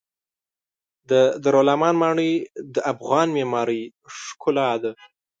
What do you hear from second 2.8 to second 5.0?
افغان معمارۍ ښکلا ده.